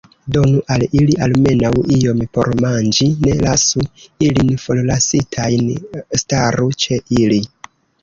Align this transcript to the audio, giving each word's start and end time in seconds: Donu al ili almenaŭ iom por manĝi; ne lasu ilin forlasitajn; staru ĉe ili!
Donu 0.35 0.61
al 0.75 0.85
ili 0.99 1.17
almenaŭ 1.25 1.71
iom 1.97 2.23
por 2.39 2.49
manĝi; 2.65 3.11
ne 3.27 3.37
lasu 3.43 3.87
ilin 4.31 4.53
forlasitajn; 4.67 5.73
staru 6.27 6.71
ĉe 6.87 7.05
ili! 7.23 7.45